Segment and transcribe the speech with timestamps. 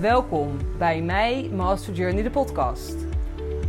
[0.00, 2.96] Welkom bij mij, Master Journey, de podcast.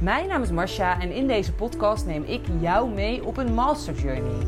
[0.01, 3.93] Mijn naam is Marcia en in deze podcast neem ik jou mee op een Master
[3.93, 4.47] Journey.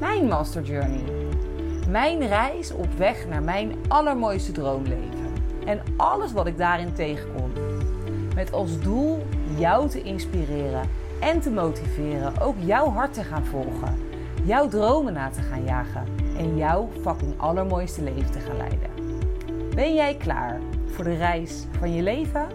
[0.00, 1.02] Mijn Master Journey.
[1.88, 5.32] Mijn reis op weg naar mijn allermooiste droomleven.
[5.66, 7.52] En alles wat ik daarin tegenkom.
[8.34, 9.26] Met als doel
[9.58, 10.88] jou te inspireren
[11.20, 13.98] en te motiveren ook jouw hart te gaan volgen.
[14.44, 16.06] Jouw dromen na te gaan jagen.
[16.36, 18.90] En jouw fucking allermooiste leven te gaan leiden.
[19.74, 20.60] Ben jij klaar
[20.94, 22.48] voor de reis van je leven?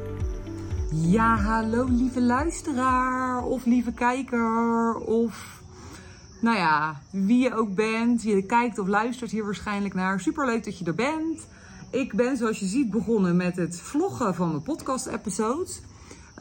[0.91, 5.61] Ja, hallo lieve luisteraar of lieve kijker of
[6.41, 8.23] nou ja, wie je ook bent.
[8.23, 10.19] Je kijkt of luistert hier waarschijnlijk naar.
[10.19, 11.47] Superleuk dat je er bent.
[11.91, 15.81] Ik ben zoals je ziet begonnen met het vloggen van mijn podcast episodes.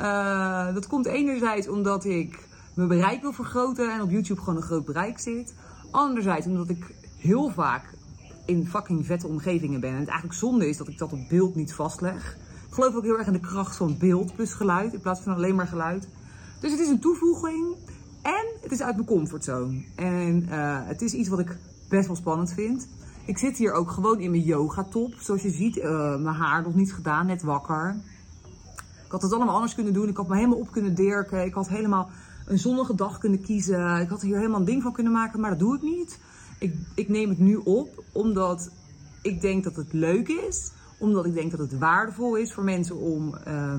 [0.01, 4.63] Uh, dat komt enerzijds omdat ik mijn bereik wil vergroten en op YouTube gewoon een
[4.63, 5.55] groot bereik zit.
[5.91, 7.97] Anderzijds omdat ik heel vaak
[8.49, 9.91] in fucking vette omgevingen ben.
[9.91, 12.37] En het eigenlijk zonde is dat ik dat op beeld niet vastleg.
[12.69, 15.35] Ik geloof ook heel erg in de kracht van beeld plus geluid in plaats van
[15.35, 16.09] alleen maar geluid.
[16.61, 17.77] Dus het is een toevoeging
[18.23, 19.83] en het is uit mijn comfortzone.
[19.95, 21.57] En uh, het is iets wat ik
[21.89, 22.89] best wel spannend vind.
[23.25, 25.15] Ik zit hier ook gewoon in mijn yogatop.
[25.19, 27.97] Zoals je ziet, uh, mijn haar nog niet gedaan, net wakker.
[29.05, 30.09] Ik had het allemaal anders kunnen doen.
[30.09, 31.45] Ik had me helemaal op kunnen dirken.
[31.45, 32.11] Ik had helemaal
[32.47, 34.01] een zonnige dag kunnen kiezen.
[34.01, 36.19] Ik had hier helemaal een ding van kunnen maken, maar dat doe ik niet.
[36.59, 38.71] Ik, ik neem het nu op omdat
[39.23, 40.71] ik denk dat het leuk is.
[40.99, 43.75] Omdat ik denk dat het waardevol is voor mensen om uh,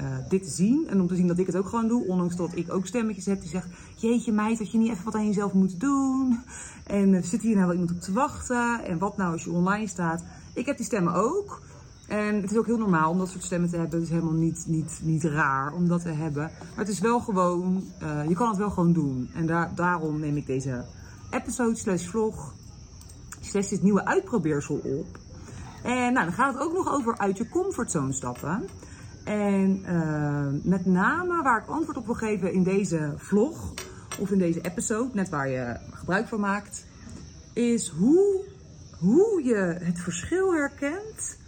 [0.00, 0.88] uh, dit te zien.
[0.88, 2.06] En om te zien dat ik het ook gewoon doe.
[2.06, 3.72] Ondanks dat ik ook stemmetjes heb die zeggen...
[3.96, 6.40] Jeetje meid, dat je niet even wat aan jezelf moet doen.
[6.86, 8.84] En uh, zit hier nou wel iemand op te wachten?
[8.84, 10.24] En wat nou als je online staat?
[10.54, 11.62] Ik heb die stemmen ook.
[12.08, 13.98] En het is ook heel normaal om dat soort stemmen te hebben.
[13.98, 16.42] Het is helemaal niet, niet, niet raar om dat te hebben.
[16.42, 17.82] Maar het is wel gewoon...
[18.02, 19.30] Uh, je kan het wel gewoon doen.
[19.34, 20.84] En daar, daarom neem ik deze
[21.34, 22.54] episode slash vlog
[23.40, 25.18] slash dit nieuwe uitprobeersel op.
[25.82, 28.68] En nou, dan gaat het ook nog over uit je comfortzone stappen.
[29.24, 33.74] En uh, met name waar ik antwoord op wil geven in deze vlog
[34.18, 36.86] of in deze episode, net waar je gebruik van maakt,
[37.52, 38.44] is hoe,
[38.98, 41.38] hoe je het verschil herkent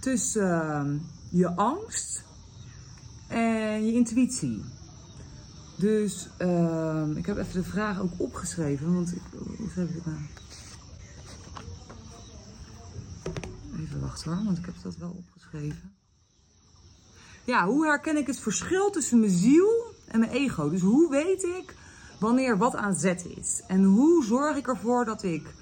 [0.00, 2.24] tussen uh, je angst
[3.28, 4.64] en je intuïtie.
[5.78, 9.22] Dus uh, ik heb even de vraag ook opgeschreven, want ik,
[9.56, 10.18] hoe schreef ik het nou?
[13.82, 15.92] Even wachten hoor, want ik heb dat wel opgeschreven.
[17.44, 20.70] Ja, hoe herken ik het verschil tussen mijn ziel en mijn ego?
[20.70, 21.74] Dus hoe weet ik
[22.20, 23.62] wanneer wat aan zet is?
[23.66, 25.54] En hoe zorg ik ervoor dat ik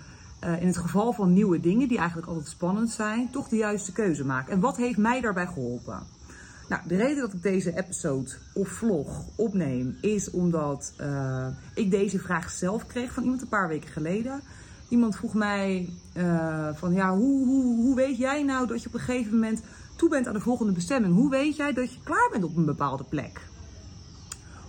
[0.45, 3.93] uh, in het geval van nieuwe dingen, die eigenlijk altijd spannend zijn, toch de juiste
[3.93, 4.49] keuze maak?
[4.49, 6.16] En wat heeft mij daarbij geholpen?
[6.69, 12.19] Nou, de reden dat ik deze episode of vlog opneem is omdat uh, ik deze
[12.19, 14.41] vraag zelf kreeg van iemand een paar weken geleden.
[14.89, 18.95] Iemand vroeg mij uh, van ja, hoe, hoe, hoe weet jij nou dat je op
[18.95, 19.63] een gegeven moment
[19.97, 21.15] toe bent aan de volgende bestemming?
[21.15, 23.41] Hoe weet jij dat je klaar bent op een bepaalde plek?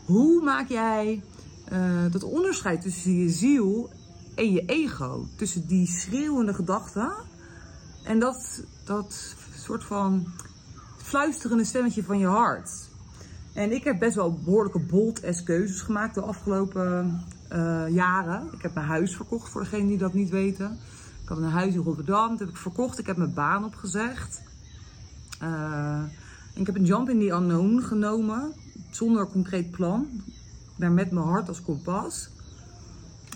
[0.06, 1.22] Hoe maak jij
[1.72, 3.90] uh, dat onderscheid tussen je ziel
[4.35, 5.28] en je ego?
[5.35, 7.12] Tussen die schreeuwende gedachten
[8.03, 10.28] en dat, dat soort van
[11.07, 12.90] fluisterende stemmetje van je hart.
[13.53, 18.50] En ik heb best wel behoorlijke bold keuzes gemaakt de afgelopen uh, jaren.
[18.53, 20.79] Ik heb mijn huis verkocht voor degenen die dat niet weten.
[21.22, 23.00] Ik had een huis in Rotterdam, dat heb ik verkocht.
[23.00, 24.41] Ik heb mijn baan opgezegd.
[25.44, 26.03] Uh,
[26.53, 28.53] ik heb een jump in the unknown genomen,
[28.91, 30.07] zonder concreet plan.
[30.75, 32.29] Maar met mijn hart als kompas.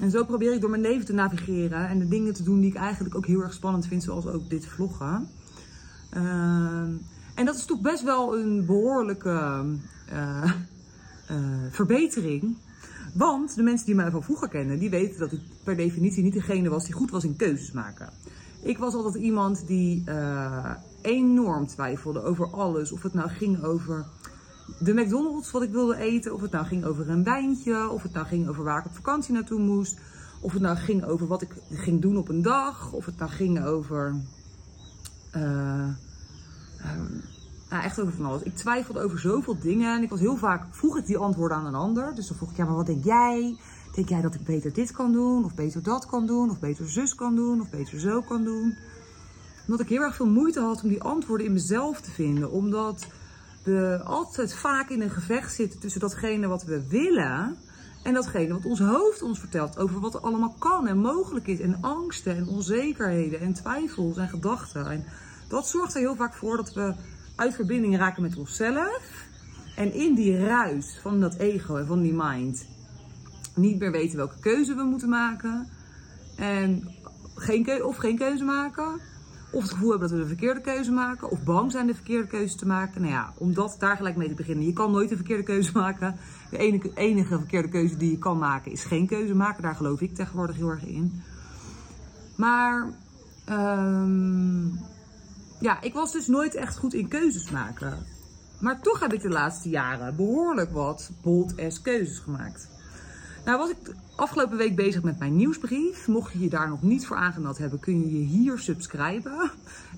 [0.01, 2.69] En zo probeer ik door mijn leven te navigeren en de dingen te doen die
[2.69, 5.27] ik eigenlijk ook heel erg spannend vind, zoals ook dit vloggen.
[6.17, 6.83] Uh,
[7.35, 9.65] en dat is toch best wel een behoorlijke
[10.13, 10.51] uh,
[11.69, 12.57] verbetering.
[13.13, 16.33] Want de mensen die mij van vroeger kennen, die weten dat ik per definitie niet
[16.33, 18.09] degene was die goed was in keuzes maken.
[18.61, 20.71] Ik was altijd iemand die uh,
[21.01, 22.91] enorm twijfelde over alles.
[22.91, 24.05] Of het nou ging over
[24.79, 26.33] de McDonald's wat ik wilde eten.
[26.33, 27.89] Of het nou ging over een wijntje.
[27.89, 29.99] Of het nou ging over waar ik op vakantie naartoe moest.
[30.41, 32.93] Of het nou ging over wat ik ging doen op een dag.
[32.93, 34.15] Of het nou ging over...
[36.85, 36.91] uh,
[37.69, 38.43] nou, echt over van alles.
[38.43, 39.95] Ik twijfelde over zoveel dingen.
[39.95, 42.15] En ik was heel vaak, vroeg ik die antwoorden aan een ander.
[42.15, 43.57] Dus dan vroeg ik, ja, maar wat denk jij?
[43.95, 45.45] Denk jij dat ik beter dit kan doen?
[45.45, 46.49] Of beter dat kan doen?
[46.49, 47.61] Of beter zus kan doen?
[47.61, 48.77] Of beter zo kan doen?
[49.65, 52.51] Omdat ik heel erg veel moeite had om die antwoorden in mezelf te vinden.
[52.51, 53.07] Omdat
[53.63, 57.57] we altijd vaak in een gevecht zitten tussen datgene wat we willen.
[58.03, 61.59] En datgene wat ons hoofd ons vertelt over wat er allemaal kan en mogelijk is.
[61.59, 64.91] En angsten en onzekerheden en twijfels en gedachten.
[64.91, 65.05] En
[65.51, 66.93] dat zorgt er heel vaak voor dat we
[67.35, 69.29] uit verbinding raken met onszelf.
[69.75, 72.67] En in die ruis van dat ego en van die mind
[73.55, 75.67] niet meer weten welke keuze we moeten maken.
[76.35, 76.87] En
[77.35, 78.99] geen of geen keuze maken.
[79.51, 81.31] Of het gevoel hebben dat we de verkeerde keuze maken.
[81.31, 83.01] Of bang zijn de verkeerde keuze te maken.
[83.01, 84.65] Nou ja, om dat daar gelijk mee te beginnen.
[84.65, 86.15] Je kan nooit een verkeerde keuze maken.
[86.49, 89.63] De enige, enige verkeerde keuze die je kan maken is geen keuze maken.
[89.63, 91.21] Daar geloof ik tegenwoordig heel erg in.
[92.35, 92.93] Maar
[93.49, 94.79] um,
[95.61, 98.05] ja, ik was dus nooit echt goed in keuzes maken.
[98.59, 102.67] Maar toch heb ik de laatste jaren behoorlijk wat bold ass keuzes gemaakt.
[103.45, 103.77] Nou was ik
[104.15, 106.07] afgelopen week bezig met mijn nieuwsbrief.
[106.07, 109.51] Mocht je je daar nog niet voor aangemeld hebben, kun je je hier subscriben.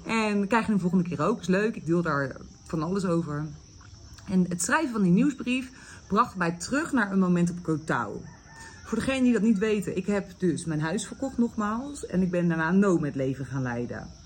[0.06, 1.40] En krijg je hem volgende keer ook.
[1.40, 3.46] Is leuk, ik deel daar van alles over.
[4.30, 5.72] En het schrijven van die nieuwsbrief
[6.08, 8.18] bracht mij terug naar een moment op Kotau.
[8.84, 12.06] Voor degenen die dat niet weten, ik heb dus mijn huis verkocht nogmaals.
[12.06, 14.23] En ik ben daarna een nomad leven gaan leiden.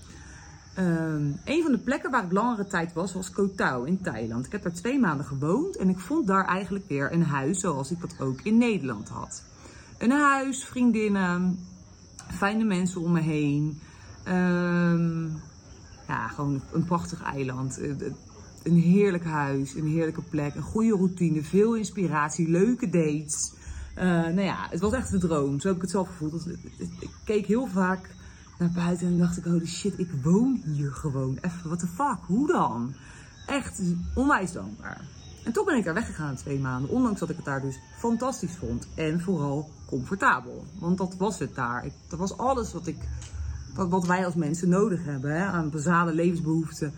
[0.78, 4.46] Um, een van de plekken waar ik langere tijd was, was Koh Tao in Thailand.
[4.46, 7.90] Ik heb daar twee maanden gewoond en ik vond daar eigenlijk weer een huis zoals
[7.90, 9.42] ik dat ook in Nederland had.
[9.98, 11.58] Een huis, vriendinnen,
[12.30, 13.80] fijne mensen om me heen.
[14.28, 15.40] Um,
[16.08, 17.78] ja, gewoon een prachtig eiland.
[17.78, 17.90] Eh,
[18.62, 23.52] een heerlijk huis, een heerlijke plek, een goede routine, veel inspiratie, leuke dates.
[23.96, 25.60] Uh, nou ja, het was echt de droom.
[25.60, 26.46] Zo heb ik het zelf gevoeld.
[26.98, 28.16] Ik keek heel vaak
[28.58, 31.38] naar buiten en dacht ik, holy shit, ik woon hier gewoon.
[31.40, 32.94] Even, what the fuck, hoe dan?
[33.46, 33.80] Echt
[34.14, 35.00] onwijs dankbaar.
[35.44, 38.56] En toch ben ik daar weggegaan twee maanden, ondanks dat ik het daar dus fantastisch
[38.58, 38.88] vond.
[38.94, 40.64] En vooral comfortabel.
[40.78, 41.84] Want dat was het daar.
[41.84, 42.96] Ik, dat was alles wat, ik,
[43.74, 45.36] wat, wat wij als mensen nodig hebben.
[45.36, 45.44] Hè?
[45.44, 46.92] Aan basale levensbehoeften.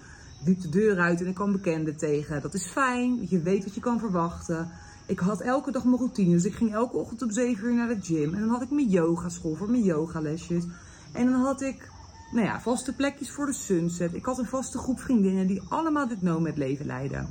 [0.44, 2.42] Liep de deur uit en ik kwam bekenden tegen.
[2.42, 4.70] Dat is fijn, je weet wat je kan verwachten.
[5.06, 6.30] Ik had elke dag mijn routine.
[6.30, 8.34] Dus ik ging elke ochtend om 7 uur naar de gym.
[8.34, 10.64] En dan had ik mijn yoga school voor mijn yogalesjes.
[11.12, 11.90] En dan had ik
[12.30, 14.14] nou ja, vaste plekjes voor de sunset.
[14.14, 17.28] Ik had een vaste groep vriendinnen die allemaal dit nomad leven leiden.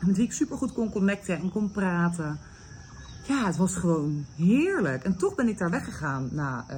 [0.00, 2.38] Met wie ik super goed kon connecten en kon praten.
[3.26, 5.04] Ja, het was gewoon heerlijk.
[5.04, 6.76] En toch ben ik daar weggegaan na uh,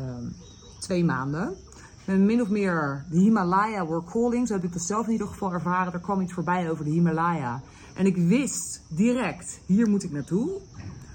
[0.81, 1.57] twee maanden.
[2.05, 4.47] Met min of meer de Himalaya were calling.
[4.47, 5.93] Zo heb ik dat zelf in ieder geval ervaren.
[5.93, 7.63] Er kwam iets voorbij over de Himalaya.
[7.95, 10.61] En ik wist direct, hier moet ik naartoe.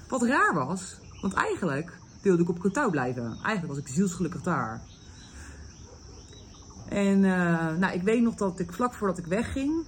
[0.08, 3.24] Wat raar was, want eigenlijk wilde ik op Kotau blijven.
[3.24, 4.82] Eigenlijk was ik zielsgelukkig daar.
[6.92, 9.86] En uh, nou, ik weet nog dat ik vlak voordat ik wegging,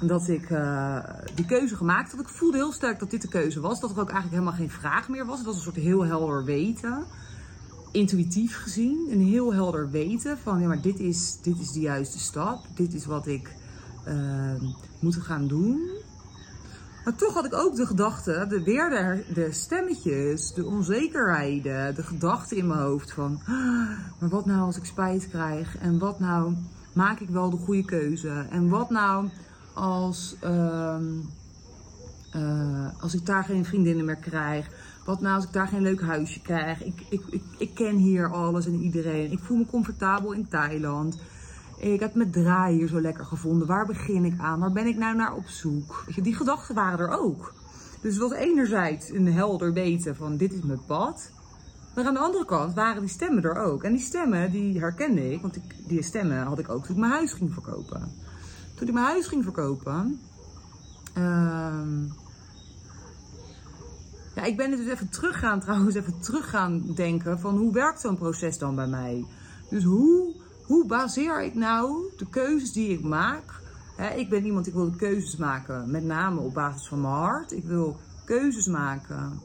[0.00, 0.98] dat ik uh,
[1.34, 2.20] die keuze gemaakt had.
[2.20, 3.80] Ik voelde heel sterk dat dit de keuze was.
[3.80, 5.36] Dat er ook eigenlijk helemaal geen vraag meer was.
[5.36, 7.04] Het was een soort heel helder weten.
[7.92, 9.08] Intuïtief gezien.
[9.10, 12.66] Een heel helder weten van ja, maar dit is, dit is de juiste stap.
[12.74, 13.54] Dit is wat ik
[14.08, 14.14] uh,
[14.98, 15.80] moet gaan doen.
[17.04, 22.56] Maar toch had ik ook de gedachte, de, weer de, stemmetjes, de onzekerheden, de gedachten
[22.56, 23.88] in mijn hoofd van, ah,
[24.18, 25.78] maar wat nou als ik spijt krijg?
[25.78, 26.54] En wat nou
[26.92, 28.46] maak ik wel de goede keuze?
[28.50, 29.28] En wat nou
[29.74, 30.96] als, uh,
[32.36, 34.68] uh, als ik daar geen vriendinnen meer krijg?
[35.04, 36.84] Wat nou als ik daar geen leuk huisje krijg?
[36.84, 39.32] Ik, ik, ik, ik ken hier alles en iedereen.
[39.32, 41.18] Ik voel me comfortabel in Thailand.
[41.82, 43.66] Ik heb mijn draai hier zo lekker gevonden.
[43.66, 44.60] Waar begin ik aan?
[44.60, 46.04] Waar ben ik nou naar op zoek?
[46.22, 47.52] Die gedachten waren er ook.
[48.00, 51.30] Dus het was enerzijds een helder weten van dit is mijn pad.
[51.94, 53.82] Maar aan de andere kant waren die stemmen er ook.
[53.82, 57.12] En die stemmen die herkende ik, want die stemmen had ik ook toen ik mijn
[57.12, 58.12] huis ging verkopen.
[58.74, 60.20] Toen ik mijn huis ging verkopen.
[61.18, 61.82] Uh,
[64.34, 68.58] ja, ik ben dus even teruggaan, trouwens, even teruggaan denken van hoe werkt zo'n proces
[68.58, 69.24] dan bij mij?
[69.70, 70.31] Dus hoe
[70.62, 73.60] hoe baseer ik nou de keuzes die ik maak?
[74.16, 77.52] ik ben iemand, ik wil keuzes maken, met name op basis van mijn hart.
[77.52, 79.40] Ik wil keuzes maken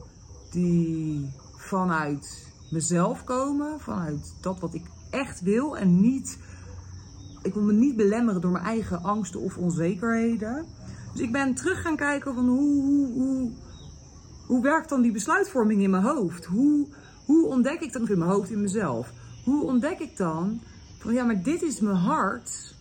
[0.50, 6.38] die vanuit mezelf komen, vanuit dat wat ik echt wil en niet.
[7.42, 10.66] Ik wil me niet belemmeren door mijn eigen angsten of onzekerheden.
[11.12, 13.50] Dus ik ben terug gaan kijken van hoe, hoe, hoe,
[14.46, 16.44] hoe werkt dan die besluitvorming in mijn hoofd?
[16.44, 16.86] Hoe,
[17.24, 19.12] hoe ontdek ik dat in mijn hoofd, in mezelf?
[19.44, 20.60] Hoe ontdek ik dan
[20.98, 22.74] van ja, maar dit is mijn hart.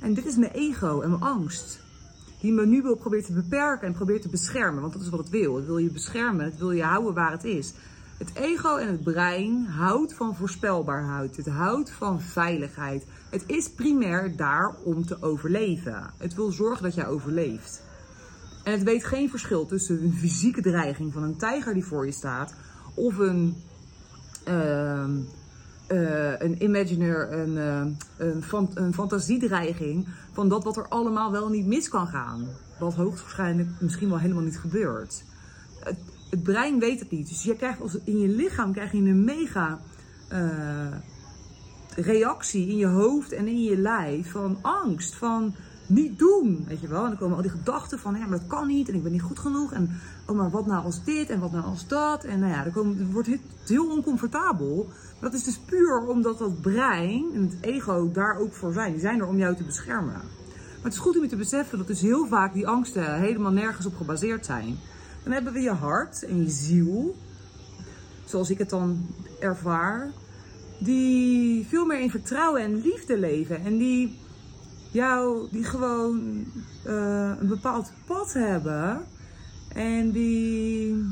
[0.00, 1.80] En dit is mijn ego en mijn angst.
[2.40, 4.80] Die me nu wil proberen te beperken en probeert te beschermen.
[4.80, 5.56] Want dat is wat het wil.
[5.56, 6.44] Het wil je beschermen.
[6.44, 7.72] Het wil je houden waar het is.
[8.18, 11.36] Het ego en het brein houdt van voorspelbaarheid.
[11.36, 13.06] Het houdt van veiligheid.
[13.30, 16.10] Het is primair daar om te overleven.
[16.16, 17.82] Het wil zorgen dat jij overleeft.
[18.64, 22.12] En het weet geen verschil tussen een fysieke dreiging van een tijger die voor je
[22.12, 22.54] staat.
[22.94, 23.56] Of een,
[24.48, 25.04] uh,
[25.88, 31.66] uh, een imaginer, een, uh, een, een fantasiedreiging van dat wat er allemaal wel niet
[31.66, 32.48] mis kan gaan.
[32.78, 35.24] Wat hoogstwaarschijnlijk misschien wel helemaal niet gebeurt.
[35.80, 35.98] Het,
[36.30, 37.28] het brein weet het niet.
[37.28, 39.80] Dus je krijgt als, in je lichaam krijg je een mega
[40.32, 40.86] uh,
[41.94, 45.54] reactie in je hoofd en in je lijf van angst, van
[45.88, 47.02] niet doen, weet je wel.
[47.02, 49.12] En dan komen al die gedachten van, ja, maar dat kan niet en ik ben
[49.12, 49.72] niet goed genoeg.
[49.72, 52.24] En oh, maar wat nou als dit en wat nou als dat.
[52.24, 53.28] En nou ja, dan het wordt
[53.66, 54.88] heel oncomfortabel.
[55.20, 58.92] Dat is dus puur omdat dat brein en het ego daar ook voor zijn.
[58.92, 60.12] Die zijn er om jou te beschermen.
[60.12, 63.52] Maar het is goed om je te beseffen dat dus heel vaak die angsten helemaal
[63.52, 64.78] nergens op gebaseerd zijn.
[65.22, 67.16] Dan hebben we je hart en je ziel,
[68.24, 69.06] zoals ik het dan
[69.40, 70.10] ervaar,
[70.78, 73.64] die veel meer in vertrouwen en liefde leven.
[73.64, 74.18] En die
[74.90, 76.44] jou, die gewoon
[76.86, 79.04] uh, een bepaald pad hebben.
[79.74, 81.04] En die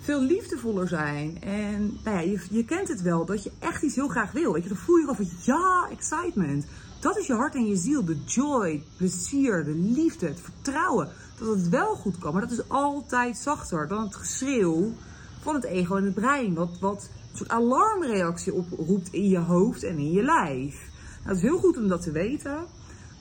[0.00, 1.42] veel liefdevoller zijn.
[1.42, 4.52] En nou ja, je, je kent het wel, dat je echt iets heel graag wil.
[4.52, 6.66] Weet je, dan voel je van ja, excitement.
[7.00, 8.04] Dat is je hart en je ziel.
[8.04, 11.08] De joy, plezier, de liefde, het vertrouwen.
[11.38, 12.32] Dat het wel goed kan.
[12.32, 14.92] Maar dat is altijd zachter dan het geschreeuw
[15.40, 16.54] van het ego en het brein.
[16.54, 20.89] Wat, wat een soort alarmreactie oproept in je hoofd en in je lijf.
[21.22, 22.58] Nou, het is heel goed om dat te weten.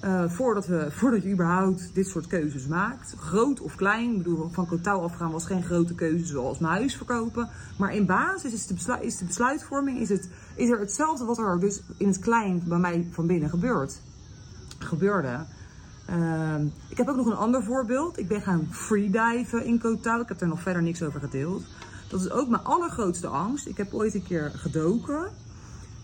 [0.03, 3.13] Uh, voordat, we, voordat je überhaupt dit soort keuzes maakt.
[3.18, 4.12] Groot of klein.
[4.12, 7.50] Ik bedoel, van Kotouw afgaan was geen grote keuze zoals mijn huis verkopen.
[7.77, 12.08] Maar in basis is de, besluitvorming is het, is er hetzelfde wat er dus in
[12.08, 14.01] het klein bij mij van binnen gebeurt.
[14.79, 15.46] gebeurde.
[16.10, 16.56] Uh,
[16.89, 18.20] ik heb ook nog een ander voorbeeld.
[18.20, 20.22] Ik ben gaan freediven in Kotouw.
[20.22, 21.63] Ik heb er nog verder niks over gedeeld.
[22.10, 23.68] Dat is ook mijn allergrootste angst.
[23.68, 25.27] Ik heb ooit een keer gedoken.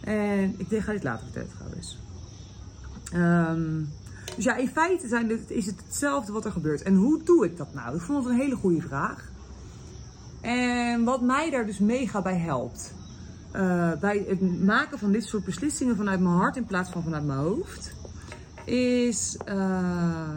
[0.06, 1.98] En ik ga dit later vertellen trouwens.
[3.14, 3.90] Um,
[4.36, 6.82] dus ja, in feite zijn is het hetzelfde wat er gebeurt.
[6.82, 7.96] En hoe doe ik dat nou?
[7.96, 9.30] Ik vond het een hele goede vraag.
[10.42, 12.94] En wat mij daar dus mega bij helpt.
[13.56, 17.26] Uh, bij het maken van dit soort beslissingen vanuit mijn hart in plaats van vanuit
[17.26, 17.94] mijn hoofd.
[18.66, 20.30] Is uh,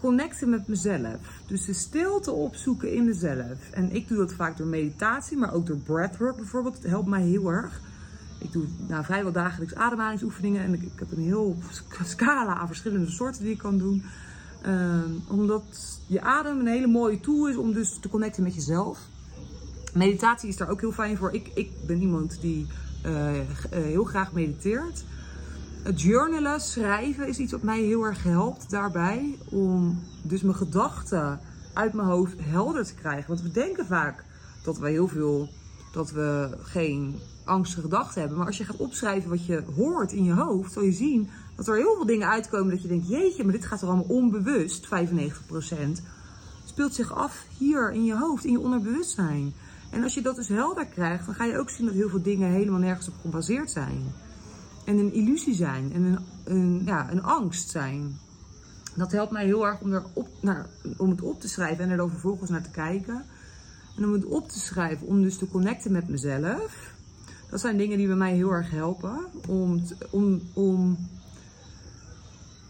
[0.00, 1.16] connecten met mezelf.
[1.46, 3.70] Dus de stilte opzoeken in mezelf.
[3.70, 6.76] En ik doe dat vaak door meditatie, maar ook door breathwork bijvoorbeeld.
[6.76, 7.80] Het helpt mij heel erg.
[8.38, 8.64] Ik doe
[9.02, 11.56] vrijwel dagelijks ademhalingsoefeningen en ik, heb een heel
[12.04, 14.02] scala aan verschillende soorten die ik kan doen.
[14.66, 18.98] Uh, omdat je adem een hele mooie tool is om dus te connecten met jezelf.
[19.94, 21.34] Meditatie is daar ook heel fijn voor.
[21.34, 22.66] Ik, ik ben iemand die
[23.06, 23.30] uh,
[23.70, 25.04] heel graag mediteert.
[25.82, 29.38] Het journalen, schrijven is iets wat mij heel erg helpt daarbij.
[29.50, 31.40] Om dus mijn gedachten
[31.72, 33.28] uit mijn hoofd helder te krijgen.
[33.28, 34.24] Want we denken vaak
[34.62, 35.48] dat we heel veel,
[35.92, 38.38] dat we geen angstige gedachten hebben.
[38.38, 41.68] Maar als je gaat opschrijven wat je hoort in je hoofd, zul je zien dat
[41.68, 44.86] er heel veel dingen uitkomen dat je denkt, jeetje, maar dit gaat er allemaal onbewust,
[44.86, 44.88] 95%,
[46.64, 49.52] speelt zich af hier in je hoofd, in je onderbewustzijn.
[49.90, 52.22] En als je dat dus helder krijgt, dan ga je ook zien dat heel veel
[52.22, 54.12] dingen helemaal nergens op gebaseerd zijn.
[54.84, 58.18] En een illusie zijn en een, een ja, een angst zijn.
[58.96, 61.90] Dat helpt mij heel erg om, er op, naar, om het op te schrijven en
[61.90, 63.24] er dan vervolgens naar te kijken.
[63.96, 66.94] En om het op te schrijven, om dus te connecten met mezelf.
[67.50, 69.26] Dat zijn dingen die bij mij heel erg helpen.
[69.48, 70.98] Om, om, om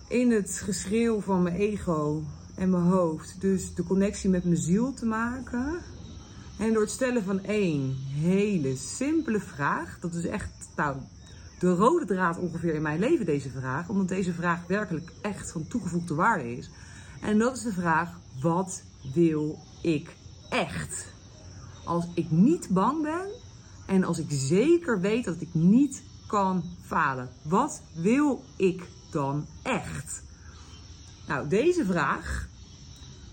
[0.08, 4.94] in het geschreeuw van mijn ego en mijn hoofd dus de connectie met mijn ziel
[4.94, 5.78] te maken.
[6.58, 9.98] En door het stellen van één hele simpele vraag.
[10.00, 10.96] Dat is echt nou,
[11.58, 13.88] de rode draad ongeveer in mijn leven, deze vraag.
[13.88, 16.70] Omdat deze vraag werkelijk echt van toegevoegde waarde is.
[17.20, 18.82] En dat is de vraag: wat
[19.14, 20.16] wil ik
[20.50, 21.06] echt?
[21.84, 23.26] Als ik niet bang ben,
[23.86, 30.22] en als ik zeker weet dat ik niet kan falen, wat wil ik dan echt?
[31.26, 32.48] Nou, deze vraag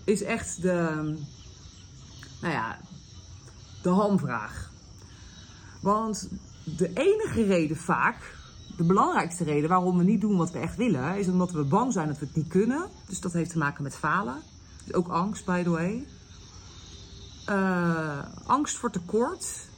[0.04, 1.14] is echt de,
[2.40, 2.78] nou ja,
[3.82, 4.70] de hamvraag.
[5.80, 6.28] Want
[6.76, 8.36] de enige reden vaak,
[8.76, 11.92] de belangrijkste reden waarom we niet doen wat we echt willen, is omdat we bang
[11.92, 12.88] zijn dat we het niet kunnen.
[13.08, 14.42] Dus dat heeft te maken met falen.
[14.84, 16.06] Dus ook angst, by the way.
[17.48, 19.68] Uh, angst voor tekort.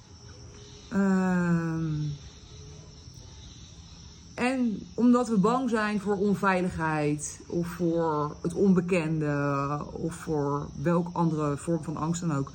[0.93, 1.66] Uh,
[4.35, 11.57] en omdat we bang zijn voor onveiligheid of voor het onbekende of voor welk andere
[11.57, 12.52] vorm van angst dan ook.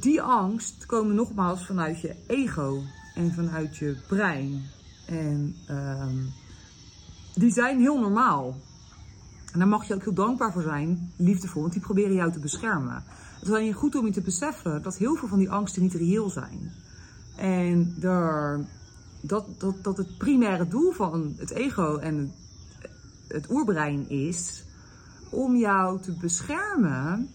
[0.00, 2.82] Die angst komen nogmaals vanuit je ego
[3.14, 4.62] en vanuit je brein.
[5.06, 6.06] En uh,
[7.34, 8.56] die zijn heel normaal.
[9.52, 12.38] En daar mag je ook heel dankbaar voor zijn, liefdevol, want die proberen jou te
[12.38, 13.04] beschermen.
[13.46, 15.94] Het is alleen goed om je te beseffen dat heel veel van die angsten niet
[15.94, 16.72] reëel zijn.
[17.36, 18.64] En er,
[19.20, 22.32] dat, dat, dat het primaire doel van het ego en
[23.28, 24.64] het oerbrein is
[25.30, 27.28] om jou te beschermen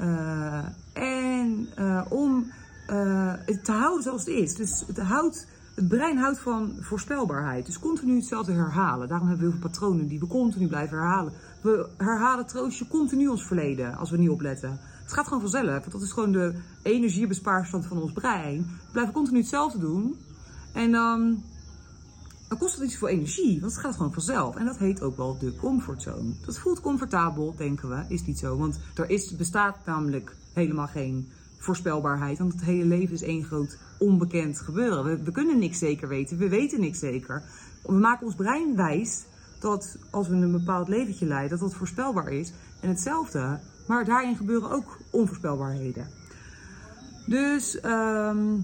[0.00, 2.52] uh, en uh, om
[2.90, 4.54] uh, het te houden zoals het is.
[4.54, 7.66] Dus het, houdt, het brein houdt van voorspelbaarheid.
[7.66, 9.08] Dus continu hetzelfde herhalen.
[9.08, 11.32] Daarom hebben we heel veel patronen die we continu blijven herhalen.
[11.60, 14.78] We herhalen troostje continu ons verleden als we niet opletten.
[15.04, 15.66] Het gaat gewoon vanzelf.
[15.66, 18.58] Want dat is gewoon de energiebespaarstand van ons brein.
[18.58, 20.16] We blijven continu hetzelfde doen.
[20.72, 21.42] En dan
[22.48, 24.56] dan kost het niet zoveel energie, want het gaat gewoon vanzelf.
[24.56, 26.34] En dat heet ook wel de comfortzone.
[26.46, 28.56] Dat voelt comfortabel, denken we, is niet zo.
[28.56, 32.38] Want er is, bestaat namelijk helemaal geen voorspelbaarheid.
[32.38, 35.04] Want het hele leven is één groot onbekend gebeuren.
[35.04, 37.42] We, we kunnen niks zeker weten, we weten niks zeker.
[37.82, 39.24] We maken ons brein wijs
[39.60, 42.52] dat als we een bepaald leventje leiden, dat dat voorspelbaar is.
[42.80, 46.08] En hetzelfde, maar daarin gebeuren ook onvoorspelbaarheden.
[47.26, 48.56] Dus um,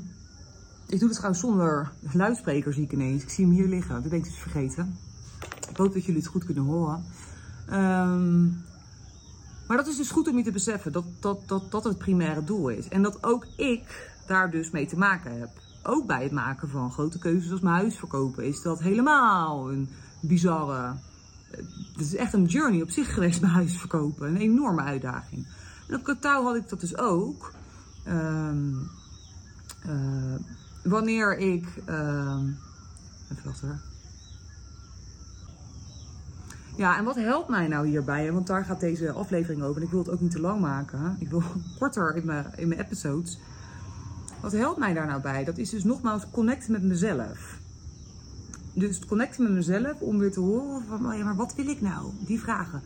[0.86, 3.22] ik doe het trouwens zonder luidspreker, zie ik ineens.
[3.22, 4.96] Ik zie hem hier liggen, dat ben ik dus vergeten.
[5.70, 7.04] Ik hoop dat jullie het goed kunnen horen.
[7.72, 8.64] Um,
[9.68, 12.44] maar dat is dus goed om je te beseffen dat dat, dat dat het primaire
[12.44, 12.88] doel is.
[12.88, 15.50] En dat ook ik daar dus mee te maken heb.
[15.82, 19.88] Ook bij het maken van grote keuzes als mijn huis verkopen is dat helemaal een
[20.20, 20.94] bizarre...
[21.50, 24.28] Het is echt een journey op zich geweest, mijn huis verkopen.
[24.28, 25.46] Een enorme uitdaging.
[25.88, 27.52] En op had ik dat dus ook.
[28.08, 28.90] Um,
[29.86, 30.34] uh,
[30.84, 31.66] wanneer ik.
[31.88, 32.38] Uh,
[33.30, 33.80] even wachten
[36.76, 38.32] Ja, en wat helpt mij nou hierbij?
[38.32, 39.76] Want daar gaat deze aflevering over.
[39.76, 41.16] En ik wil het ook niet te lang maken.
[41.18, 41.42] Ik wil
[41.78, 43.38] korter in mijn, in mijn episodes.
[44.40, 45.44] Wat helpt mij daar nou bij?
[45.44, 47.59] Dat is dus nogmaals connecten met mezelf.
[48.72, 51.80] Dus connecten met mezelf om weer te horen van, oh ja, maar wat wil ik
[51.80, 52.12] nou?
[52.26, 52.82] Die vragen.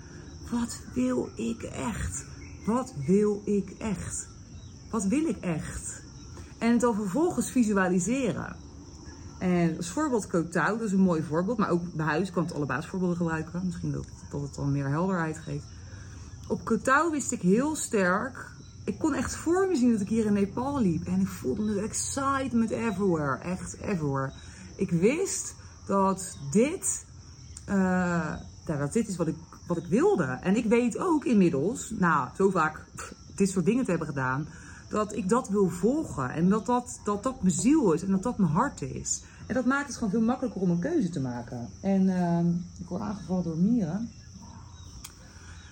[0.50, 2.24] Wat wil ik echt?
[2.66, 4.28] Wat wil ik echt?
[4.90, 6.02] Wat wil ik echt?
[6.58, 8.56] En het dan vervolgens visualiseren.
[9.38, 11.58] En als voorbeeld Kotau, dat is een mooi voorbeeld.
[11.58, 13.60] Maar ook bij huis kan het alle basisvoorbeelden gebruiken.
[13.64, 15.64] Misschien dat, dat het dan meer helderheid geeft.
[16.48, 18.52] Op Kotau wist ik heel sterk.
[18.84, 21.06] Ik kon echt voor me zien dat ik hier in Nepal liep.
[21.06, 23.38] En ik voelde me excitement everywhere.
[23.38, 24.32] Echt everywhere.
[24.76, 25.54] Ik wist
[25.86, 27.04] dat dit,
[27.68, 29.36] uh, dat dit is wat ik,
[29.66, 30.24] wat ik wilde.
[30.24, 32.84] En ik weet ook inmiddels, nou, zo vaak
[33.36, 34.46] dit soort dingen te hebben gedaan
[34.88, 36.30] dat ik dat wil volgen.
[36.30, 39.22] En dat dat, dat dat mijn ziel is en dat dat mijn hart is.
[39.46, 41.68] En dat maakt het gewoon veel makkelijker om een keuze te maken.
[41.80, 42.38] En uh,
[42.78, 44.10] ik word aangevallen door mieren.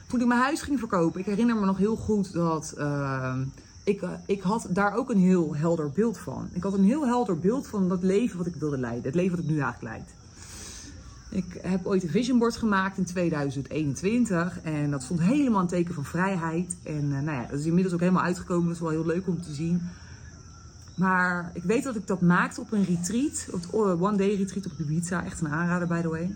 [0.09, 3.37] Toen ik mijn huis ging verkopen, ik herinner me nog heel goed dat uh,
[3.85, 6.49] ik, uh, ik had daar ook een heel helder beeld van.
[6.53, 9.05] Ik had een heel helder beeld van dat leven wat ik wilde leiden.
[9.05, 10.15] Het leven wat ik nu eigenlijk leid.
[11.31, 15.95] Ik heb ooit een vision board gemaakt in 2021 en dat stond helemaal een teken
[15.95, 16.77] van vrijheid.
[16.83, 19.27] En uh, nou ja, dat is inmiddels ook helemaal uitgekomen, dat is wel heel leuk
[19.27, 19.83] om te zien.
[20.97, 24.67] Maar ik weet dat ik dat maakte op een retreat, op het one day retreat
[24.67, 26.35] op Ibiza, echt een aanrader by the way.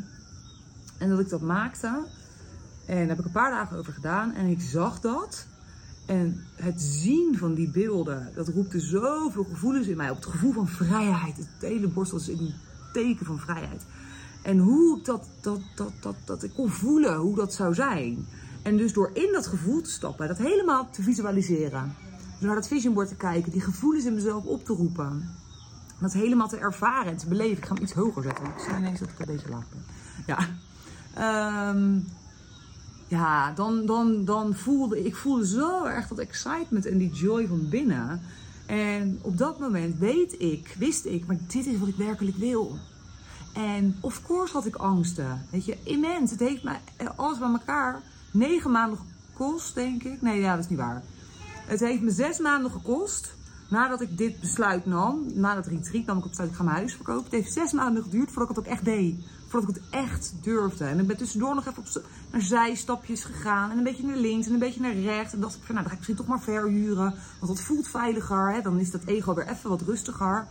[0.99, 2.05] En dat ik dat maakte
[2.87, 5.47] en daar heb ik een paar dagen over gedaan en ik zag dat.
[6.07, 10.17] En het zien van die beelden, dat roepte zoveel gevoelens in mij op.
[10.17, 11.37] Het gevoel van vrijheid.
[11.37, 12.55] Het hele borstel is een
[12.93, 13.83] teken van vrijheid.
[14.43, 18.27] En hoe dat, dat, dat, dat, dat ik kon voelen hoe dat zou zijn.
[18.63, 21.95] En dus door in dat gevoel te stappen, dat helemaal te visualiseren.
[22.39, 25.35] Door naar dat visionboard te kijken, die gevoelens in mezelf op te roepen.
[26.01, 27.57] Dat helemaal te ervaren en te beleven.
[27.57, 28.45] Ik ga hem iets hoger zetten.
[28.45, 29.85] Ik zie ineens dat ik een beetje laag ben.
[30.27, 30.39] Ja.
[31.71, 32.07] Um,
[33.09, 37.69] ja, dan, dan, dan voelde ik voelde zo erg dat excitement en die joy van
[37.69, 38.21] binnen.
[38.67, 42.79] En op dat moment weet ik, wist ik, maar dit is wat ik werkelijk wil.
[43.53, 45.47] En of course had ik angsten.
[45.51, 46.31] Weet je, immens.
[46.31, 46.81] Het heeft mij
[47.17, 50.23] alles bij elkaar negen maanden gekost, denk ik.
[50.23, 51.03] Nee, ja, dat is niet waar.
[51.67, 53.35] Het heeft me zes maanden gekost.
[53.69, 56.77] Nadat ik dit besluit nam, na dat retreat nam ik op besluit, ik ga mijn
[56.77, 57.25] huis verkopen.
[57.25, 59.15] Het heeft zes maanden geduurd voordat ik het ook echt deed.
[59.47, 60.85] Voordat ik het echt durfde.
[60.85, 63.71] En ik ben tussendoor nog even op naar zijstapjes gegaan.
[63.71, 65.33] En een beetje naar links en een beetje naar rechts.
[65.33, 67.15] En dacht ik van, nou, dan ga ik misschien toch maar verhuren.
[67.41, 68.53] Want dat voelt veiliger.
[68.53, 68.63] Hè?
[68.63, 70.47] Dan is dat ego weer even wat rustiger.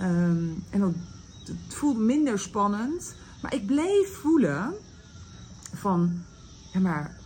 [0.00, 0.94] Um, en dan
[1.46, 3.14] het voelde minder spannend.
[3.42, 4.74] Maar ik bleef voelen
[5.74, 6.22] van,
[6.82, 7.16] maar,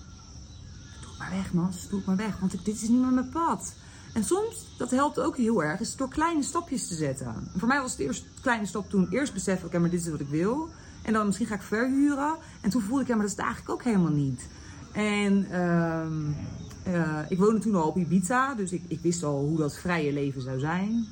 [1.00, 2.38] doe het maar weg man, doe het maar weg.
[2.38, 3.74] Want dit is niet meer mijn pad.
[4.12, 7.26] En soms, dat helpt ook heel erg, is door kleine stapjes te zetten.
[7.26, 10.10] En voor mij was het eerst kleine stap toen eerst beseffen, oké, maar dit is
[10.10, 10.68] wat ik wil.
[11.08, 12.36] En dan misschien ga ik verhuren.
[12.60, 14.46] En toen voelde ik, ja, maar dat is het eigenlijk ook helemaal niet.
[14.92, 19.58] En uh, uh, ik woonde toen al op Ibiza, dus ik, ik wist al hoe
[19.58, 21.06] dat vrije leven zou zijn.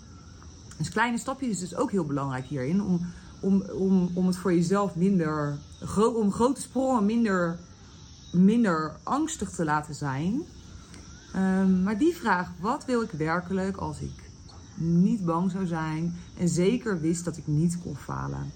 [0.79, 2.83] Dus kleine stapjes is dus ook heel belangrijk hierin.
[2.83, 3.07] Om,
[3.41, 5.59] om, om, om het voor jezelf minder,
[5.97, 7.59] om grote sprongen minder,
[8.33, 10.43] minder angstig te laten zijn.
[11.37, 14.26] Um, maar die vraag, wat wil ik werkelijk als ik
[14.77, 18.53] niet bang zou zijn en zeker wist dat ik niet kon falen?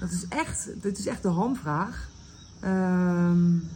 [0.00, 2.08] Dat is echt, dat is echt de hamvraag.
[2.64, 3.68] Um,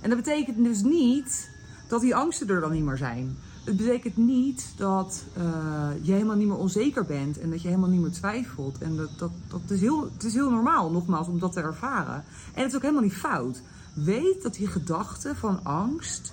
[0.00, 1.50] en dat betekent dus niet
[1.88, 3.36] dat die angsten er dan niet meer zijn
[3.66, 7.90] het betekent niet dat uh, je helemaal niet meer onzeker bent en dat je helemaal
[7.90, 8.78] niet meer twijfelt.
[8.78, 12.24] En dat, dat, dat is heel, het is heel normaal, nogmaals, om dat te ervaren.
[12.54, 13.62] En het is ook helemaal niet fout.
[13.94, 16.32] Weet dat die gedachten van angst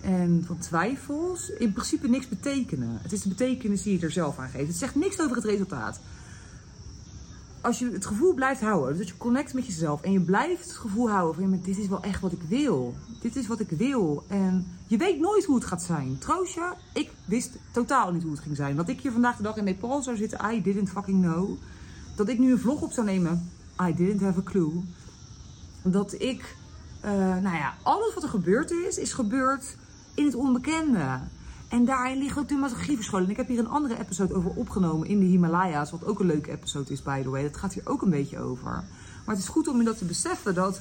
[0.00, 2.98] en van twijfels in principe niks betekenen.
[3.02, 4.68] Het is de betekenis die je er zelf aan geeft.
[4.68, 6.00] Het zegt niks over het resultaat.
[7.60, 10.62] als je het gevoel blijft houden, dus dat je connect met jezelf en je blijft
[10.62, 12.94] het gevoel houden van, dit is wel echt wat ik wil.
[13.20, 14.24] Dit is wat ik wil.
[14.28, 16.18] En je weet nooit hoe het gaat zijn.
[16.18, 18.76] Troostje, ik wist totaal niet hoe het ging zijn.
[18.76, 21.50] Dat ik hier vandaag de dag in Nepal zou zitten, I didn't fucking know.
[22.16, 23.50] Dat ik nu een vlog op zou nemen,
[23.88, 24.72] I didn't have a clue.
[25.82, 26.56] Dat ik,
[27.04, 29.76] uh, nou ja, alles wat er gebeurd is, is gebeurd
[30.16, 31.20] in het onbekende.
[31.68, 33.30] En daarin ligt ook de magie verscholen.
[33.30, 35.90] Ik heb hier een andere episode over opgenomen in de Himalaya's.
[35.90, 37.42] Wat ook een leuke episode is, by the way.
[37.42, 38.70] Dat gaat hier ook een beetje over.
[39.24, 40.80] Maar het is goed om je dat te beseffen dat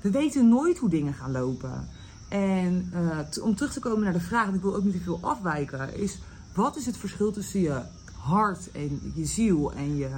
[0.00, 1.88] we weten nooit hoe dingen gaan lopen.
[2.28, 5.00] En uh, om terug te komen naar de vraag, en ik wil ook niet te
[5.00, 6.18] veel afwijken, is
[6.54, 7.82] wat is het verschil tussen je
[8.18, 10.10] hart en je ziel en je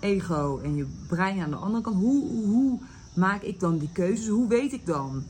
[0.00, 1.96] ego en je brein aan de andere kant?
[1.96, 2.78] Hoe, hoe
[3.14, 4.28] maak ik dan die keuzes?
[4.28, 5.24] Hoe weet ik dan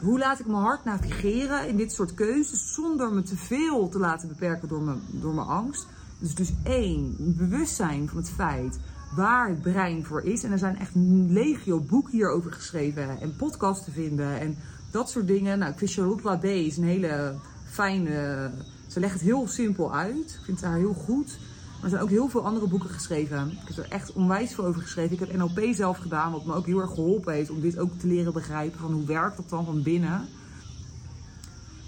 [0.00, 3.98] hoe laat ik mijn hart navigeren in dit soort keuzes zonder me te veel te
[3.98, 5.86] laten beperken door mijn, door mijn angst?
[6.18, 8.78] Dus, dus één, bewustzijn van het feit
[9.14, 10.42] waar het brein voor is.
[10.42, 10.92] En er zijn echt
[11.28, 14.56] legio boeken hierover geschreven en podcasts te vinden en
[14.90, 15.58] dat soort dingen.
[15.58, 18.50] Nou, Charlotte Labé is een hele fijne...
[18.86, 20.38] Ze legt het heel simpel uit.
[20.38, 21.38] Ik vind haar heel goed.
[21.82, 23.50] Er zijn ook heel veel andere boeken geschreven.
[23.50, 25.12] Ik heb er echt onwijs veel over geschreven.
[25.12, 27.98] Ik heb NLP zelf gedaan, wat me ook heel erg geholpen heeft om dit ook
[27.98, 28.80] te leren begrijpen.
[28.80, 30.28] Van hoe werkt dat dan van binnen.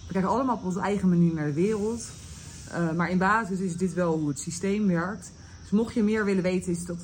[0.06, 2.06] We kijken allemaal op onze eigen manier naar de wereld.
[2.72, 5.32] Uh, maar in basis is dit wel hoe het systeem werkt.
[5.60, 6.98] Dus mocht je meer willen weten, is dat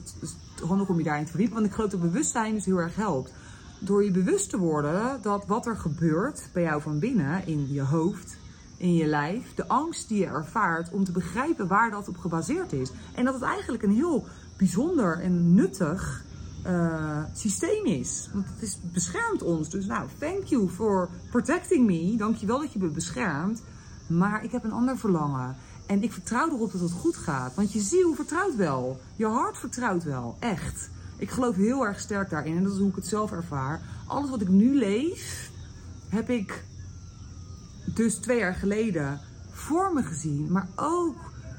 [0.66, 1.56] handig om je daarin te verdiepen.
[1.56, 3.32] Want ik geloof dat bewustzijn dus heel erg helpt.
[3.78, 7.82] Door je bewust te worden dat wat er gebeurt bij jou van binnen in je
[7.82, 8.36] hoofd,
[8.84, 12.72] in je lijf, de angst die je ervaart om te begrijpen waar dat op gebaseerd
[12.72, 12.90] is.
[13.14, 16.24] En dat het eigenlijk een heel bijzonder en nuttig
[16.66, 18.28] uh, systeem is.
[18.32, 19.70] Want het is, beschermt ons.
[19.70, 22.16] Dus nou, thank you for protecting me.
[22.16, 23.62] Dankjewel dat je me beschermt.
[24.06, 25.56] Maar ik heb een ander verlangen.
[25.86, 27.54] En ik vertrouw erop dat het goed gaat.
[27.54, 29.00] Want je ziel vertrouwt wel.
[29.16, 30.36] Je hart vertrouwt wel.
[30.38, 30.90] Echt.
[31.18, 32.56] Ik geloof heel erg sterk daarin.
[32.56, 33.80] En dat is hoe ik het zelf ervaar.
[34.06, 35.50] Alles wat ik nu leef,
[36.08, 36.64] heb ik
[37.84, 39.20] dus twee jaar geleden
[39.50, 41.16] voor me gezien, maar ook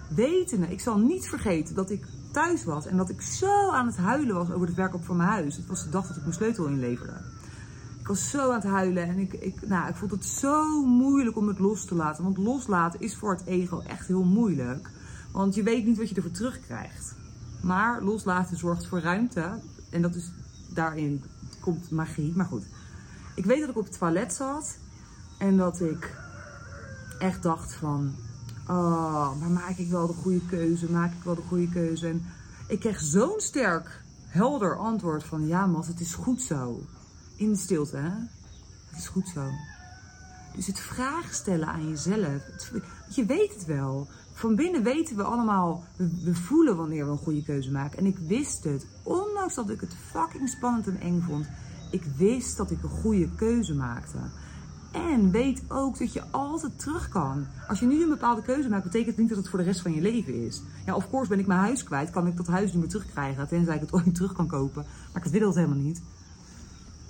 [0.08, 0.68] wetende.
[0.68, 4.36] Ik zal niet vergeten dat ik thuis was en dat ik zo aan het huilen
[4.36, 5.56] was over het werk op van mijn huis.
[5.56, 7.22] Het was de dag dat ik mijn sleutel inleverde.
[8.00, 11.38] Ik was zo aan het huilen en ik, ik, nou, ik vond het zo moeilijk
[11.38, 12.24] om het los te laten.
[12.24, 14.90] Want loslaten is voor het ego echt heel moeilijk.
[15.32, 17.16] Want je weet niet wat je ervoor terugkrijgt.
[17.62, 19.60] Maar loslaten zorgt voor ruimte.
[19.90, 20.32] En dat is,
[20.74, 21.24] daarin
[21.60, 22.34] komt magie.
[22.36, 22.66] Maar goed,
[23.36, 24.78] ik weet dat ik op het toilet zat.
[25.38, 26.16] En dat ik
[27.20, 28.16] echt dacht van,
[28.68, 30.92] oh, maar maak ik wel de goede keuze?
[30.92, 32.08] Maak ik wel de goede keuze?
[32.08, 32.26] En
[32.68, 36.80] ik kreeg zo'n sterk, helder antwoord van, ja Mas, het is goed zo.
[37.36, 38.10] In de stilte, hè?
[38.90, 39.50] Het is goed zo.
[40.56, 42.42] Dus het vragen stellen aan jezelf.
[43.10, 44.08] je weet het wel.
[44.34, 47.98] Van binnen weten we allemaal, we, we, voelen wanneer we een goede keuze maken.
[47.98, 48.88] En ik wist het.
[49.04, 51.48] Ondanks dat ik het fucking spannend en eng vond.
[51.92, 54.18] Ik wist dat ik een goede keuze maakte.
[54.96, 57.48] En weet ook dat je altijd terug kan.
[57.68, 59.94] Als je nu een bepaalde keuze maakt, betekent niet dat het voor de rest van
[59.94, 60.62] je leven is.
[60.86, 63.48] Ja, of course ben ik mijn huis kwijt, kan ik dat huis niet meer terugkrijgen.
[63.48, 64.86] Tenzij ik het ooit terug kan kopen.
[65.14, 66.02] Maar ik wil dat helemaal niet.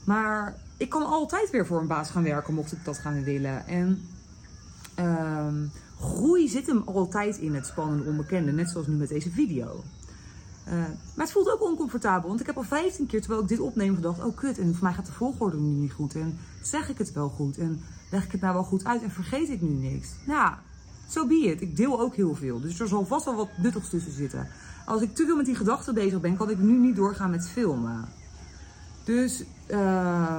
[0.04, 3.67] Maar ik kan altijd weer voor een baas gaan werken, mocht ik dat gaan willen.
[3.67, 4.08] En
[5.00, 5.48] uh,
[6.00, 8.52] groei zit hem altijd in het spannende onbekende.
[8.52, 9.84] Net zoals nu met deze video.
[10.67, 10.73] Uh,
[11.15, 12.28] maar het voelt ook oncomfortabel.
[12.28, 14.84] Want ik heb al 15 keer terwijl ik dit opneem gedacht: oh kut, en voor
[14.84, 16.15] mij gaat de volgorde nu niet goed.
[16.15, 17.58] En zeg ik het wel goed?
[17.58, 20.08] En leg ik het nou wel goed uit en vergeet ik nu niks?
[20.25, 20.54] Nou,
[21.10, 21.56] zo so be.
[21.60, 22.60] Ik deel ook heel veel.
[22.60, 24.47] Dus er zal vast wel wat nuttigs tussen zitten.
[24.86, 27.49] Als ik te veel met die gedachten bezig ben, kan ik nu niet doorgaan met
[27.49, 28.06] filmen.
[29.04, 30.38] Dus uh,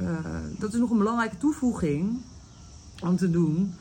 [0.00, 0.18] uh,
[0.58, 2.20] dat is nog een belangrijke toevoeging
[3.02, 3.74] om te doen.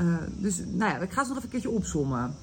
[0.00, 2.34] Uh, dus nou ja, ik ga ze nog even een keertje opzommen.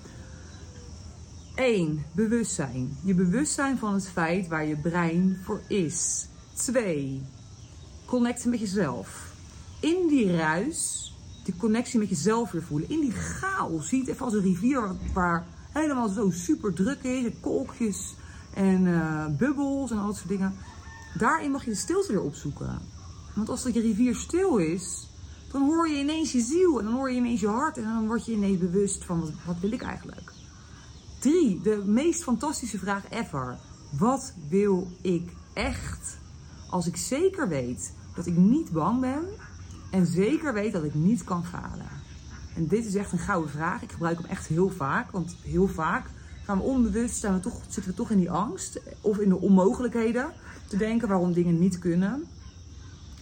[1.55, 2.05] 1.
[2.11, 2.97] Bewustzijn.
[3.03, 6.27] Je bewustzijn van het feit waar je brein voor is.
[6.53, 7.21] 2.
[8.05, 9.33] Connecten met jezelf.
[9.79, 11.13] In die ruis,
[11.43, 12.89] die connectie met jezelf weer voelen.
[12.89, 13.89] In die chaos.
[13.89, 17.31] Zie het even als een rivier waar helemaal zo super druk is.
[17.41, 18.13] Kolkjes
[18.53, 20.53] en uh, bubbels en al dat soort dingen.
[21.17, 22.79] Daarin mag je de stilte weer opzoeken.
[23.33, 25.07] Want als de rivier stil is,
[25.51, 28.07] dan hoor je ineens je ziel en dan hoor je ineens je hart en dan
[28.07, 30.34] word je ineens bewust van wat, wat wil ik eigenlijk.
[31.25, 33.57] Drie, de meest fantastische vraag ever.
[33.97, 36.17] Wat wil ik echt?
[36.69, 39.25] Als ik zeker weet dat ik niet bang ben
[39.91, 41.89] en zeker weet dat ik niet kan falen.
[42.55, 43.81] En dit is echt een gouden vraag.
[43.81, 46.09] Ik gebruik hem echt heel vaak, want heel vaak
[46.43, 49.39] gaan we onbewust, zijn we toch, zitten we toch in die angst of in de
[49.39, 50.33] onmogelijkheden
[50.67, 52.25] te denken waarom dingen niet kunnen.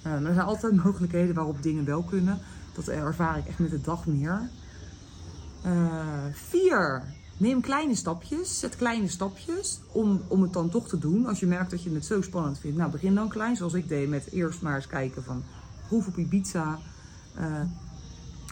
[0.04, 2.40] Maar er zijn altijd mogelijkheden waarop dingen wel kunnen.
[2.74, 4.50] Dat ervaar ik echt met de dag meer.
[5.66, 7.04] Uh, vier,
[7.44, 8.60] neem kleine stapjes.
[8.60, 11.26] Zet kleine stapjes om, om het dan toch te doen.
[11.26, 12.78] Als je merkt dat je het zo spannend vindt.
[12.78, 13.56] Nou, begin dan klein.
[13.56, 15.44] Zoals ik deed met eerst maar eens kijken van
[15.88, 16.18] proef op.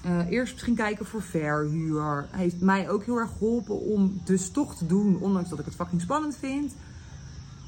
[0.06, 2.27] Uh, eerst misschien kijken voor verhuur.
[2.32, 5.19] Heeft mij ook heel erg geholpen om dus toch te doen.
[5.19, 6.75] Ondanks dat ik het fucking spannend vind.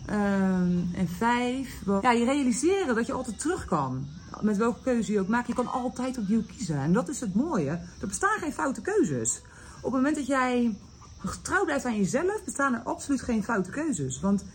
[0.09, 4.07] Um, en vijf, ja, je realiseren dat je altijd terug kan.
[4.41, 5.47] Met welke keuze je ook maakt.
[5.47, 6.77] Je kan altijd opnieuw kiezen.
[6.77, 7.69] En dat is het mooie.
[7.69, 9.41] Er bestaan geen foute keuzes.
[9.77, 10.77] Op het moment dat jij
[11.29, 14.19] getrouw blijft aan jezelf, bestaan er absoluut geen foute keuzes.
[14.19, 14.45] Want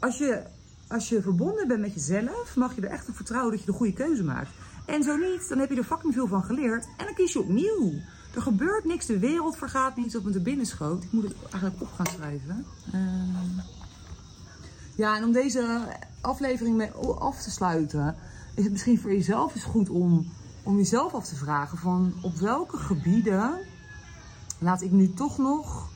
[0.00, 0.42] als je,
[0.88, 3.76] als je verbonden bent met jezelf, mag je er echt op vertrouwen dat je de
[3.76, 4.50] goede keuze maakt.
[4.86, 6.84] En zo niet, dan heb je er fucking veel van geleerd.
[6.96, 7.92] En dan kies je opnieuw.
[8.34, 11.04] Er gebeurt niks, de wereld vergaat niet op me te binnen schoot.
[11.04, 12.66] Ik moet het eigenlijk op gaan schrijven.
[12.94, 13.64] Uh...
[14.94, 15.82] Ja, en om deze
[16.20, 18.16] aflevering mee af te sluiten,
[18.54, 22.36] is het misschien voor jezelf eens goed om, om jezelf af te vragen van op
[22.36, 23.58] welke gebieden
[24.62, 25.90] laat ik nu toch nog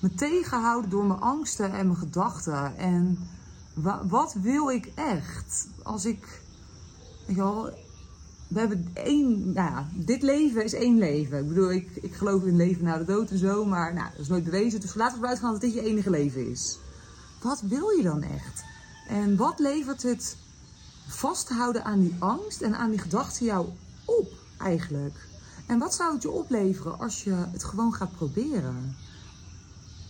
[0.00, 2.76] me tegenhouden door mijn angsten en mijn gedachten.
[2.76, 3.18] En
[4.08, 5.68] wat wil ik echt?
[5.82, 6.42] Als ik,
[7.26, 7.36] weet
[8.48, 11.38] we hebben één, nou ja, dit leven is één leven.
[11.38, 14.20] Ik bedoel, ik, ik geloof in leven na de dood en zo, maar nou, dat
[14.20, 14.80] is nooit bewezen.
[14.80, 16.78] Dus laten we eruit gaan dat dit je enige leven is.
[17.42, 18.64] Wat wil je dan echt?
[19.08, 20.36] En wat levert het
[21.06, 23.66] vasthouden aan die angst en aan die gedachten jou
[24.04, 25.28] op eigenlijk?
[25.66, 28.96] En wat zou het je opleveren als je het gewoon gaat proberen?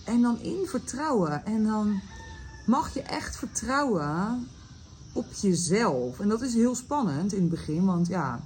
[0.05, 1.45] En dan in vertrouwen.
[1.45, 2.01] En dan
[2.67, 4.49] mag je echt vertrouwen
[5.13, 6.21] op jezelf.
[6.21, 8.41] En dat is heel spannend in het begin, want ja,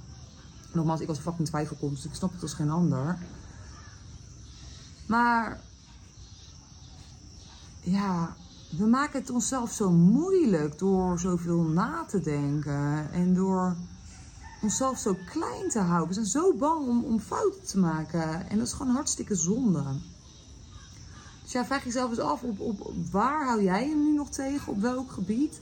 [0.73, 3.17] nogmaals, ik was fucking twijfelkomst, dus ik snap het als geen ander.
[5.07, 5.61] Maar
[7.81, 8.35] ja,
[8.77, 13.75] we maken het onszelf zo moeilijk door zoveel na te denken en door
[14.61, 16.07] onszelf zo klein te houden.
[16.07, 19.83] We zijn zo bang om, om fouten te maken en dat is gewoon hartstikke zonde.
[21.43, 24.71] Dus ja, vraag jezelf eens af, op, op, waar hou jij je nu nog tegen?
[24.71, 25.61] Op welk gebied?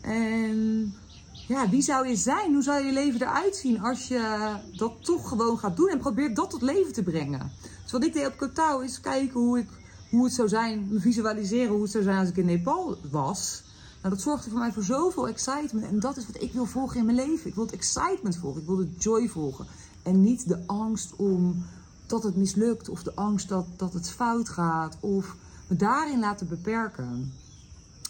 [0.00, 0.94] En
[1.48, 2.52] ja, wie zou je zijn?
[2.52, 6.36] Hoe zou je leven eruit zien als je dat toch gewoon gaat doen en probeert
[6.36, 7.52] dat tot leven te brengen?
[7.82, 9.68] Dus wat ik deed op Kotau is kijken hoe, ik,
[10.10, 13.63] hoe het zou zijn, visualiseren hoe het zou zijn als ik in Nepal was.
[14.04, 15.86] Nou, dat zorgde voor mij voor zoveel excitement.
[15.86, 17.48] En dat is wat ik wil volgen in mijn leven.
[17.48, 18.60] Ik wil het excitement volgen.
[18.60, 19.66] Ik wil de joy volgen.
[20.02, 21.64] En niet de angst om
[22.06, 22.88] dat het mislukt.
[22.88, 24.96] Of de angst dat, dat het fout gaat.
[25.00, 25.36] Of
[25.66, 27.32] me daarin laten beperken.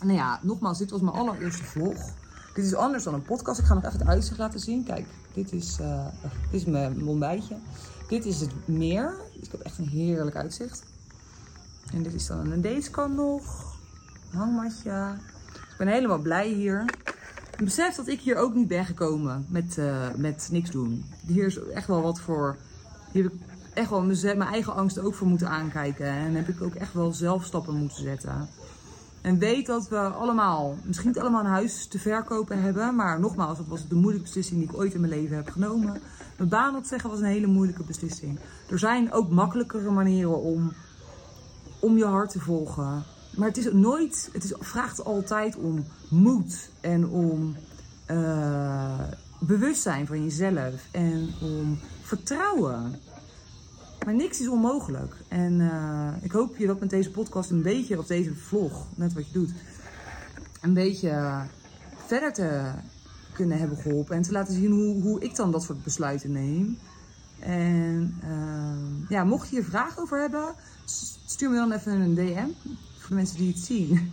[0.00, 2.10] Nou ja, nogmaals, dit was mijn allereerste vlog.
[2.54, 3.58] Dit is anders dan een podcast.
[3.58, 4.84] Ik ga nog even het uitzicht laten zien.
[4.84, 6.06] Kijk, dit is, uh,
[6.50, 7.56] dit is mijn ontbijtje.
[8.08, 9.14] Dit is het meer.
[9.34, 10.82] Dus ik heb echt een heerlijk uitzicht.
[11.92, 13.74] En dit is dan een dateskan nog.
[14.32, 15.16] Hangmatje.
[15.74, 16.84] Ik ben helemaal blij hier.
[17.58, 21.04] Ik besef dat ik hier ook niet ben gekomen met, uh, met niks doen.
[21.26, 22.56] Hier is echt wel wat voor...
[23.12, 23.40] Hier heb ik
[23.74, 26.06] echt wel mijn eigen angst ook voor moeten aankijken.
[26.06, 28.48] En heb ik ook echt wel zelf stappen moeten zetten.
[29.20, 32.94] En weet dat we allemaal, misschien niet allemaal een huis te verkopen hebben.
[32.94, 36.00] Maar nogmaals, dat was de moeilijke beslissing die ik ooit in mijn leven heb genomen.
[36.36, 38.38] Mijn baan opzeggen was een hele moeilijke beslissing.
[38.70, 40.72] Er zijn ook makkelijkere manieren om,
[41.78, 43.04] om je hart te volgen.
[43.36, 47.56] Maar het is nooit, het is, vraagt altijd om moed en om
[48.10, 49.00] uh,
[49.40, 53.00] bewustzijn van jezelf en om vertrouwen.
[54.04, 55.16] Maar niks is onmogelijk.
[55.28, 59.12] En uh, ik hoop je dat met deze podcast een beetje, of deze vlog, net
[59.12, 59.50] wat je doet,
[60.60, 61.42] een beetje
[62.06, 62.70] verder te
[63.32, 64.16] kunnen hebben geholpen.
[64.16, 66.78] En te laten zien hoe, hoe ik dan dat soort besluiten neem.
[67.38, 70.54] En uh, ja, mocht je hier vragen over hebben,
[71.26, 72.72] stuur me dan even een DM.
[73.04, 74.12] Voor mensen die het zien.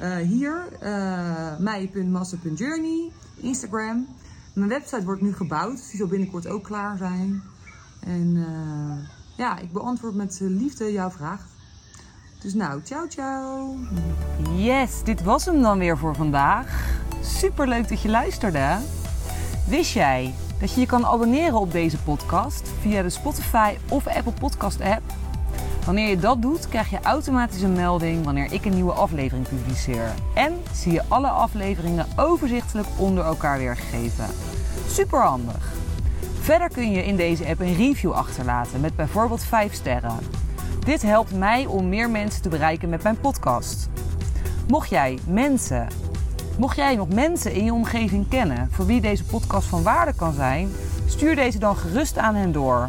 [0.00, 4.06] Uh, hier, uh, mij.master.journey, Instagram.
[4.54, 7.42] Mijn website wordt nu gebouwd, dus die zal binnenkort ook klaar zijn.
[8.00, 11.46] En uh, ja, ik beantwoord met liefde jouw vraag.
[12.42, 13.76] Dus nou, ciao ciao.
[14.56, 16.98] Yes, dit was hem dan weer voor vandaag.
[17.22, 18.78] Super leuk dat je luisterde.
[19.66, 24.32] Wist jij dat je je kan abonneren op deze podcast via de Spotify of Apple
[24.32, 25.02] Podcast app?
[25.90, 30.14] Wanneer je dat doet, krijg je automatisch een melding wanneer ik een nieuwe aflevering publiceer.
[30.34, 34.24] En zie je alle afleveringen overzichtelijk onder elkaar weergegeven.
[34.88, 35.72] Super handig.
[36.40, 40.18] Verder kun je in deze app een review achterlaten met bijvoorbeeld 5 sterren.
[40.84, 43.88] Dit helpt mij om meer mensen te bereiken met mijn podcast.
[44.68, 45.88] Mocht jij mensen,
[46.58, 50.32] mocht jij nog mensen in je omgeving kennen voor wie deze podcast van waarde kan
[50.32, 50.72] zijn,
[51.06, 52.88] stuur deze dan gerust aan hen door.